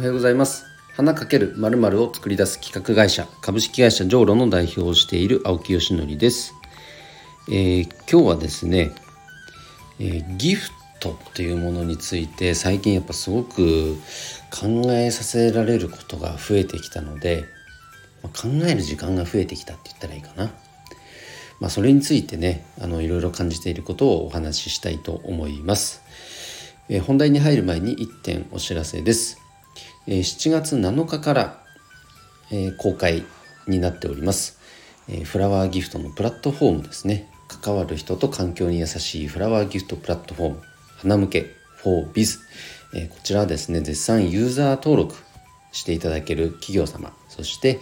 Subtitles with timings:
[0.00, 0.64] おはようございます
[0.96, 6.54] 花かけるまるを作り出す企画会社株式会社ジョーロの代表をしている青木よしのりです、
[7.50, 8.92] えー、今日はですね、
[9.98, 13.94] えー、ギフトというものについて最近やっぱすごく
[14.50, 17.44] 考えさせられることが増えてきたので、
[18.22, 20.50] まあ、考える時間が増えてきたって言ったらいいかな
[21.60, 26.02] まあ、それについてねあのいろいろ感じていることをお話ししたいと思います。
[26.88, 29.49] えー、本題に入る前に1点お知らせです。
[30.06, 31.62] 7月7日から、
[32.78, 33.24] 公開
[33.66, 34.58] になっております、
[35.24, 37.28] フラワーギフトのプラットフォームですね。
[37.48, 40.62] 関わる人と環境に優しいフラワーギフトプラットフォーム。
[40.98, 41.46] 花向け
[41.82, 42.38] 4biz、
[43.08, 45.16] こちらはですね絶賛ユーザー登録
[45.72, 47.12] していただける企業様。
[47.28, 47.78] そして、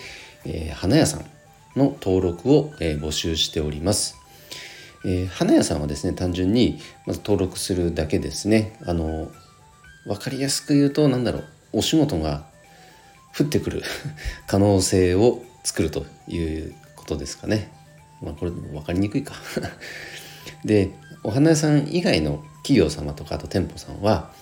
[0.74, 1.26] 花屋さん
[1.76, 4.16] の登録を、募集しております。
[5.04, 8.76] えー、花屋さんはですね単純にまず登録するだけですね。
[8.84, 9.30] あの
[10.06, 11.44] 分かりやすく言うと何だろう。
[11.72, 12.44] お仕事が
[13.38, 13.82] 降ってくる
[14.46, 17.70] 可能性を作るということですかね。
[18.22, 19.34] まあこれ分かりにくいか。
[20.64, 20.90] で
[21.22, 24.32] お花屋さん以外の企業様とかあと店舗さんは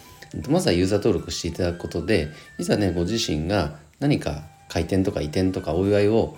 [0.48, 6.36] まずはユーザー登録していただくことでいざねご自身が何か開店とか移転とかお祝いを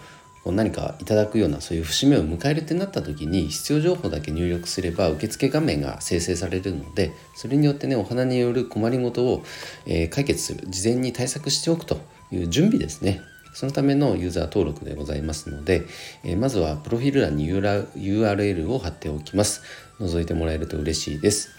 [0.49, 9.45] こう何かいただくようなそういう節目を迎えるってなった時に必要情報だけ入力すれば受付画面が生成されるのでそれによってねお花による困りごとを、
[9.85, 12.01] えー、解決する事前に対策しておくと
[12.33, 13.21] いう準備ですね。
[13.53, 15.83] そのためのユーザー登録でございますので、
[16.25, 19.63] えー、まずはプロフィール欄に URL を貼っておきます。
[20.01, 21.51] 覗いてもらえると嬉しいです。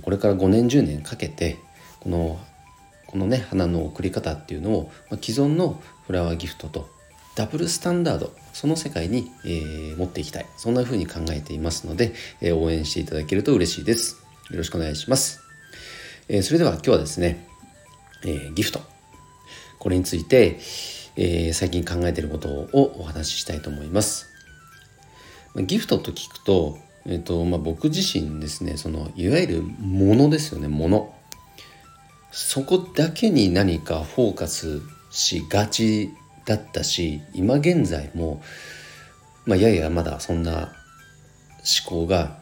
[0.00, 1.58] これから5年10年かけて
[1.98, 2.38] この
[3.08, 6.97] このね花の贈り方っていうのを、ま、既存のフラワーギフトと
[7.38, 10.46] ダブルスタンダードその世界に、えー、持っていきたい。
[10.56, 14.16] そんな風に考えていますので、えー、応援していただけると嬉しいです。
[14.50, 15.40] よろしくお願いします、
[16.28, 17.46] えー、それでは今日はですね、
[18.26, 18.80] えギフト。
[19.78, 20.58] これについて、
[21.14, 24.26] え最近考えていることをお話ししたいと思います。
[25.54, 31.14] ギフトと聞くと,、えーとまあ、僕自身ですねそのいわゆるものですよねもの
[32.30, 36.14] そこだけに何かフォーカスしがち
[36.48, 38.40] だったし今現在も、
[39.44, 40.72] まあ、ややまだそんな
[41.84, 42.38] 思考が、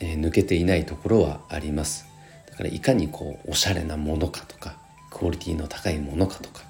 [0.00, 2.06] えー、抜けていないところはあります。
[2.50, 4.76] だからいかにこうおしゃれなものかとか
[5.10, 6.64] クオリティの高いものかとか。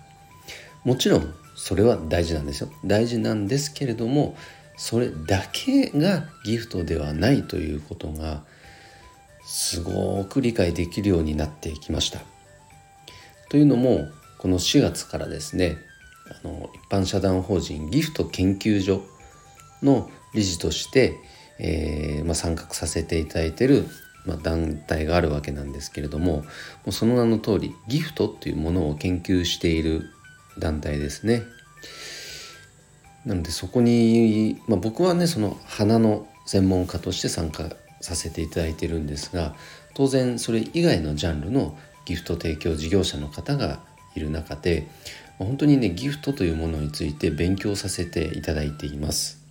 [0.84, 2.69] もちろんそれは大事なんですよ。
[2.84, 4.37] 大事なんですけれども
[4.76, 8.43] それだけがギフトではないということが
[9.47, 12.20] すごく理解できるようになってきました。
[13.48, 14.08] というのも
[14.38, 15.78] この4月からですね
[16.31, 19.03] あの一般社団法人ギフト研究所
[19.82, 21.19] の理事として、
[21.59, 23.87] えーまあ、参画させていただいてる、
[24.25, 26.44] まあ、団体があるわけなんですけれどもも
[26.87, 30.10] うその名の通りギフトっていうものを研究している
[30.59, 31.42] 団体ですね。
[33.25, 37.70] なのでそこに、まあ、僕はねその花の専門家として参加
[38.00, 39.56] させていただいてるんですが
[39.94, 43.81] 当然それ以外のジャンルのギフト提供事業者の方が
[44.16, 44.87] いる中で
[45.38, 49.44] 本当にねギフトというものについて勉強させていただいています。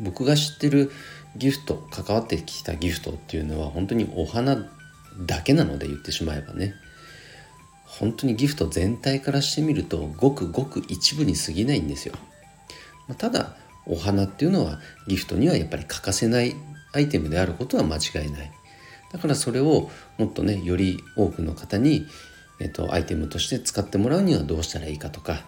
[0.00, 0.90] 僕が知ってる
[1.36, 4.68] ギフト関わってきたギフトっていうのは本当にお花
[5.26, 6.74] だけなので言ってしまえばね。
[7.84, 12.14] 本当にギフト全体からしてみるとごくごく一部に過ぎないんですよ。
[13.18, 13.56] ただ
[13.86, 16.54] お花っていうのはギフトにはやっぱり欠かせない
[16.92, 18.52] アイテムであることは間違いない。
[19.12, 22.06] だからそれをもっとねより多くの方に
[22.60, 25.44] えっと、アイテムとして使ってもらうにはどうしたらいいかとか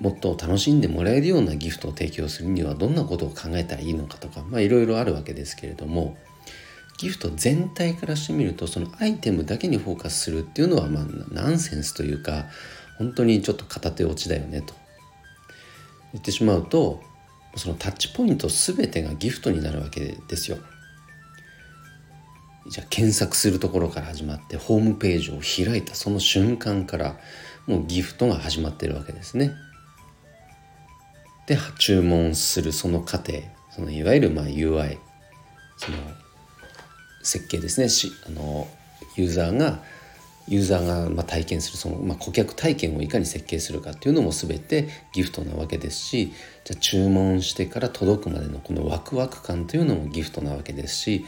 [0.00, 6.16] もっと楽しんでもらえるようなギフトを提供するにはどんなことを考えたらいいのかとかいろいろあるわけですけれども
[6.98, 12.46] ギフト全体からしてみるとそのアイテムだけにフォーカスするっていうのはまあナンセンスというか
[12.98, 14.74] 本当にちょっと片手落ちだよねと
[16.12, 17.02] 言ってしまうと
[17.56, 20.58] そのタッチポイント全てがギフトになるわけですよ。
[22.66, 27.16] じゃあ検索するところから始まってホームページを開いたその瞬間から
[27.66, 29.52] もうギフトが始まってるわけですね。
[31.46, 33.34] で注文するその過程
[33.70, 34.98] そのいわゆるまあ UI
[35.76, 35.98] その
[37.22, 38.68] 設計ですねしあの
[39.16, 39.82] ユーザーが
[40.48, 46.32] ユーザーがま体験するその、まあ、顧客体験をいかに設計するかっていうのも全てギフトなわけですし
[46.64, 51.24] じゃ注文してから届くまでのこのワクワク感というのもギフトなわけですし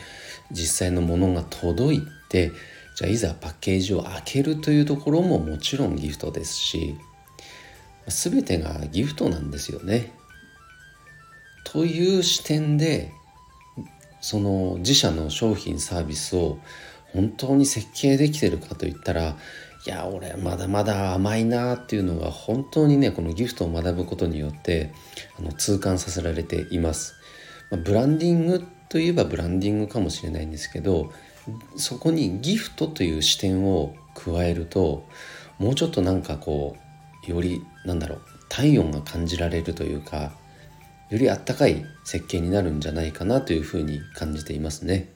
[0.50, 2.50] 実際のものが届いて
[2.96, 6.96] じゃあいざパッケージを開けるというところももちろんギフトですし
[8.06, 10.12] 全てがギフトなんですよね。
[11.64, 13.10] という視点で
[14.20, 16.58] その自社の商品サービスを
[17.14, 19.37] 本当に設計できてるかといったら
[19.87, 24.93] いや俺まだまだ甘いなっていうのが本当にねこのギフトを学ぶことによって
[25.38, 27.14] あの痛感させられています、
[27.70, 31.12] まあ、ブランディングといえばブランディングかもしれないんですけど
[31.76, 35.06] そこにギフトという視点を加えると
[35.58, 36.76] もうちょっとなんかこ
[37.26, 40.32] うよりなんだろう体温が感じられるというか
[41.10, 45.12] よりあったかい設計になるんじゃないかなというふうに感じていますね。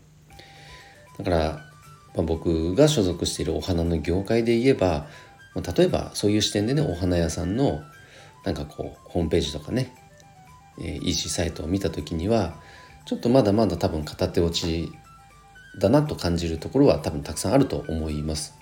[1.19, 1.68] だから、
[2.15, 5.07] まあ、僕が所属しているお花の業界で言えば、
[5.55, 7.83] まあ、例えばそういう視点でねお花屋さんの
[8.45, 9.95] なんかこうホームページとかね、
[10.81, 12.55] えー、EC サイトを見た時には
[13.05, 14.93] ちょっとまだまだ多分片手落ち
[15.79, 18.55] だなと感じるところは多分たくさんあると思います。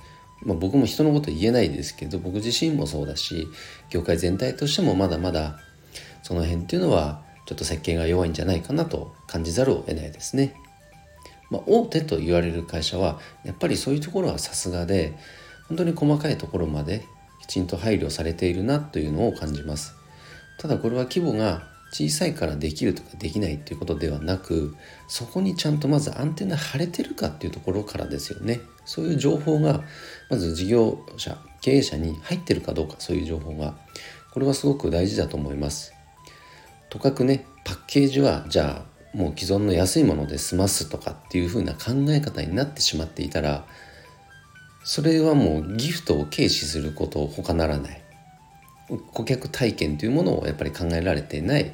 [0.43, 3.49] まあ、僕も人のこと言えないですけど僕自身もそうだし
[3.89, 5.59] 業界全体としてもまだまだ
[6.23, 10.55] その辺っていうのはちょっと設計が弱いんじゃないかなと感じざるを得ないですね。
[11.51, 15.17] まあ、大手と言われる会社はやっぱりそういうところはさすがで
[15.69, 17.07] 本当に細かいところまで
[17.43, 19.95] きちんと配慮されているなというのを感じます。
[20.59, 24.75] ただこれは規模が小さいからできるとかできないっていうことではなく
[25.07, 28.61] そこにちゃんとまずアンテナ張れてるかっていうところからですよね。
[28.85, 29.83] そういう情報が
[30.31, 33.75] まず事業者経営者に入ってるかどうかそういう情報が。
[34.33, 35.95] これはすごく大事だと思います。
[36.91, 43.65] とかくねパッケージはじゃあもう既存の安いもので済ますとかっていう風な考え方になってしまっていたら
[44.85, 48.03] それはもうギフトを軽視すること他ならない。
[49.13, 51.73] 顧客体験というものをやっぱり考えられてない。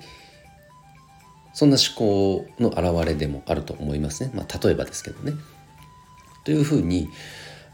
[1.52, 5.34] そんな思考の表れでもあると思いますね、まあ、例えばですけどね。
[6.44, 7.10] というふうに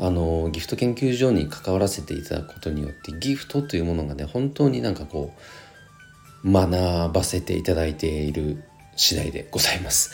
[0.01, 5.33] あのギフト研究所に関わらせていただくことによってギフトというものがね本当になんかこ
[6.45, 8.65] う学ばせていただいている
[8.99, 10.13] 次第でございます。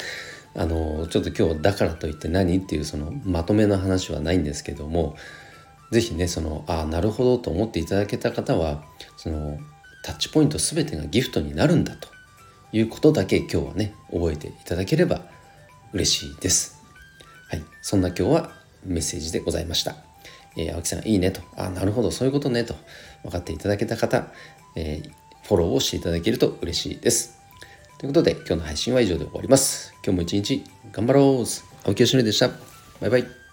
[0.54, 5.16] あのちょっと今日だからといって何っていうそのまとめの話はないんですけども
[5.90, 8.84] 是非ねそのああなるほどと思っていただけた方は
[9.16, 9.58] その
[10.04, 12.08] タッチポイント全てがギフトになるんだと
[12.72, 15.22] いうことだけ今日はね覚えていただければ
[15.92, 16.80] 嬉しいです。
[17.48, 18.50] はい、そんな今日は
[18.84, 19.96] メッセージでございました。
[20.56, 22.74] えー、青木さんいいねと、あなるほどそういうことねと
[23.22, 24.28] 分かっていただけた方、
[24.76, 25.10] えー、
[25.42, 27.43] フォローをしていただけると嬉しいです。
[28.04, 29.94] ということで今日の配信は以上で終わります。
[30.04, 30.62] 今日も一日
[30.92, 31.46] 頑張ろう
[31.86, 32.48] 青木よしのりでした。
[33.00, 33.43] バイバイ。